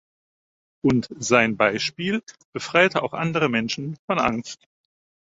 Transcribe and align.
Und 0.83 1.09
sein 1.19 1.57
Beispiel 1.57 2.23
befreite 2.53 3.03
auch 3.03 3.13
andere 3.13 3.49
Menschen 3.49 3.97
von 4.07 4.17
Angst. 4.17 4.65